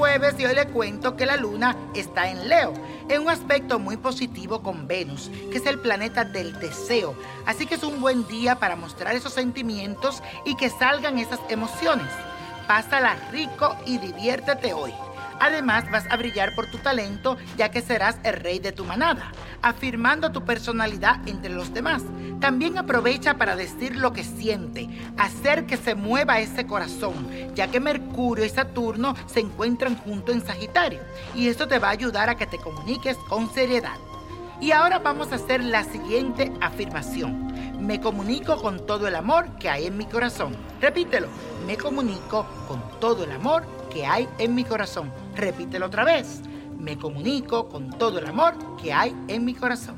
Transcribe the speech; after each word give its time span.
jueves 0.00 0.34
y 0.38 0.46
hoy 0.46 0.54
le 0.54 0.66
cuento 0.66 1.14
que 1.14 1.26
la 1.26 1.36
luna 1.36 1.76
está 1.94 2.30
en 2.30 2.48
Leo, 2.48 2.72
en 3.08 3.22
un 3.22 3.28
aspecto 3.28 3.78
muy 3.78 3.96
positivo 3.96 4.62
con 4.62 4.88
Venus, 4.88 5.30
que 5.50 5.58
es 5.58 5.66
el 5.66 5.78
planeta 5.78 6.24
del 6.24 6.58
deseo. 6.58 7.14
Así 7.46 7.66
que 7.66 7.74
es 7.74 7.82
un 7.82 8.00
buen 8.00 8.26
día 8.26 8.56
para 8.56 8.76
mostrar 8.76 9.14
esos 9.14 9.34
sentimientos 9.34 10.22
y 10.44 10.56
que 10.56 10.70
salgan 10.70 11.18
esas 11.18 11.40
emociones. 11.48 12.10
Pásala 12.66 13.16
rico 13.30 13.76
y 13.84 13.98
diviértete 13.98 14.72
hoy. 14.72 14.94
Además, 15.40 15.90
vas 15.90 16.04
a 16.10 16.16
brillar 16.16 16.54
por 16.54 16.70
tu 16.70 16.76
talento, 16.78 17.38
ya 17.56 17.70
que 17.70 17.80
serás 17.80 18.16
el 18.24 18.34
rey 18.34 18.58
de 18.58 18.72
tu 18.72 18.84
manada, 18.84 19.32
afirmando 19.62 20.30
tu 20.32 20.44
personalidad 20.44 21.26
entre 21.26 21.50
los 21.50 21.72
demás. 21.72 22.02
También 22.40 22.76
aprovecha 22.76 23.34
para 23.34 23.56
decir 23.56 23.96
lo 23.96 24.12
que 24.12 24.22
siente, 24.22 24.88
hacer 25.16 25.64
que 25.64 25.78
se 25.78 25.94
mueva 25.94 26.40
ese 26.40 26.66
corazón, 26.66 27.26
ya 27.54 27.68
que 27.68 27.80
Mercurio 27.80 28.44
y 28.44 28.50
Saturno 28.50 29.14
se 29.26 29.40
encuentran 29.40 29.96
juntos 29.96 30.34
en 30.34 30.46
Sagitario, 30.46 31.00
y 31.34 31.48
esto 31.48 31.66
te 31.66 31.78
va 31.78 31.88
a 31.88 31.92
ayudar 31.92 32.28
a 32.28 32.36
que 32.36 32.46
te 32.46 32.58
comuniques 32.58 33.16
con 33.28 33.52
seriedad. 33.52 33.96
Y 34.60 34.72
ahora 34.72 34.98
vamos 34.98 35.32
a 35.32 35.36
hacer 35.36 35.64
la 35.64 35.84
siguiente 35.84 36.52
afirmación. 36.60 37.80
Me 37.80 37.98
comunico 37.98 38.60
con 38.60 38.84
todo 38.84 39.08
el 39.08 39.14
amor 39.14 39.56
que 39.58 39.70
hay 39.70 39.86
en 39.86 39.96
mi 39.96 40.04
corazón. 40.04 40.54
Repítelo. 40.82 41.28
Me 41.66 41.78
comunico 41.78 42.44
con 42.68 42.82
todo 43.00 43.24
el 43.24 43.32
amor 43.32 43.64
que 43.90 44.06
hay 44.06 44.28
en 44.38 44.54
mi 44.54 44.64
corazón. 44.64 45.12
Repítelo 45.36 45.86
otra 45.86 46.04
vez. 46.04 46.40
Me 46.78 46.96
comunico 46.96 47.68
con 47.68 47.90
todo 47.90 48.18
el 48.18 48.26
amor 48.26 48.54
que 48.80 48.92
hay 48.92 49.14
en 49.28 49.44
mi 49.44 49.54
corazón. 49.54 49.96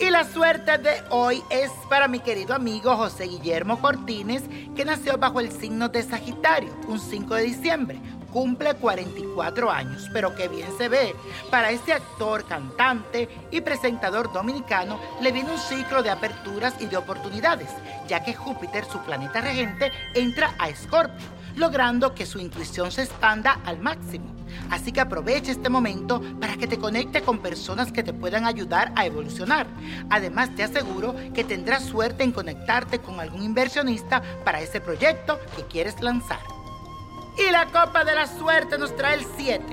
Y 0.00 0.10
la 0.10 0.24
suerte 0.24 0.76
de 0.78 1.02
hoy 1.10 1.42
es 1.50 1.70
para 1.88 2.08
mi 2.08 2.18
querido 2.18 2.54
amigo 2.54 2.96
José 2.96 3.24
Guillermo 3.24 3.80
Cortines, 3.80 4.42
que 4.74 4.84
nació 4.84 5.16
bajo 5.16 5.38
el 5.38 5.52
signo 5.52 5.88
de 5.88 6.02
Sagitario, 6.02 6.72
un 6.88 6.98
5 6.98 7.34
de 7.36 7.42
diciembre. 7.44 8.00
Cumple 8.34 8.74
44 8.74 9.70
años, 9.70 10.10
pero 10.12 10.34
qué 10.34 10.48
bien 10.48 10.66
se 10.76 10.88
ve. 10.88 11.14
Para 11.52 11.70
este 11.70 11.92
actor, 11.92 12.44
cantante 12.44 13.28
y 13.52 13.60
presentador 13.60 14.32
dominicano 14.32 14.98
le 15.22 15.30
viene 15.30 15.52
un 15.52 15.58
ciclo 15.58 16.02
de 16.02 16.10
aperturas 16.10 16.74
y 16.80 16.86
de 16.86 16.96
oportunidades, 16.96 17.68
ya 18.08 18.24
que 18.24 18.34
Júpiter, 18.34 18.86
su 18.86 18.98
planeta 18.98 19.40
regente, 19.40 19.92
entra 20.14 20.52
a 20.58 20.68
Escorpio 20.68 21.28
logrando 21.54 22.12
que 22.12 22.26
su 22.26 22.40
intuición 22.40 22.90
se 22.90 23.04
expanda 23.04 23.60
al 23.64 23.78
máximo. 23.78 24.34
Así 24.68 24.90
que 24.90 25.00
aprovecha 25.00 25.52
este 25.52 25.68
momento 25.68 26.20
para 26.40 26.56
que 26.56 26.66
te 26.66 26.76
conecte 26.76 27.22
con 27.22 27.38
personas 27.38 27.92
que 27.92 28.02
te 28.02 28.12
puedan 28.12 28.46
ayudar 28.46 28.90
a 28.96 29.06
evolucionar. 29.06 29.68
Además, 30.10 30.50
te 30.56 30.64
aseguro 30.64 31.14
que 31.32 31.44
tendrás 31.44 31.84
suerte 31.84 32.24
en 32.24 32.32
conectarte 32.32 32.98
con 32.98 33.20
algún 33.20 33.44
inversionista 33.44 34.20
para 34.44 34.60
ese 34.60 34.80
proyecto 34.80 35.38
que 35.56 35.62
quieres 35.62 36.02
lanzar. 36.02 36.53
Y 37.36 37.50
la 37.50 37.66
copa 37.66 38.04
de 38.04 38.14
la 38.14 38.26
suerte 38.26 38.78
nos 38.78 38.94
trae 38.96 39.14
el 39.14 39.26
7, 39.36 39.64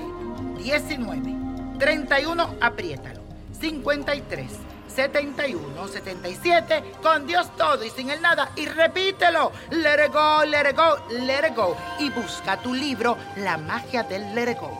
19, 0.58 1.78
31, 1.78 2.56
apriétalo, 2.60 3.22
53. 3.60 4.46
71 4.94 5.88
77 5.88 6.84
con 7.02 7.26
Dios 7.26 7.56
todo 7.56 7.82
y 7.82 7.88
sin 7.88 8.10
el 8.10 8.20
nada 8.20 8.52
y 8.56 8.66
repítelo 8.66 9.50
let 9.70 10.04
it 10.04 10.12
go 10.12 10.44
let 10.44 10.68
it 10.68 10.76
go 10.76 10.98
let 11.24 11.48
it 11.48 11.56
go 11.56 11.74
y 11.98 12.10
busca 12.10 12.60
tu 12.60 12.74
libro 12.74 13.16
La 13.36 13.56
magia 13.56 14.02
del 14.02 14.34
let 14.34 14.50
it 14.50 14.58
go 14.60 14.70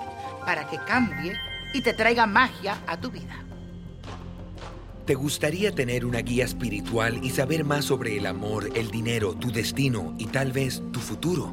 para 0.45 0.69
que 0.69 0.77
cambie 0.87 1.33
y 1.73 1.81
te 1.81 1.95
traiga 1.95 2.27
magia 2.27 2.79
a 2.87 2.97
tu 2.97 3.11
vida. 3.11 3.39
¿Te 5.07 5.15
gustaría 5.15 5.75
tener 5.75 6.05
una 6.05 6.21
guía 6.21 6.45
espiritual 6.45 7.25
y 7.25 7.31
saber 7.31 7.65
más 7.65 7.87
sobre 7.87 8.17
el 8.17 8.27
amor, 8.27 8.71
el 8.75 8.91
dinero, 8.91 9.35
tu 9.35 9.51
destino 9.51 10.15
y 10.19 10.27
tal 10.27 10.53
vez 10.53 10.83
tu 10.93 11.01
futuro? 11.01 11.53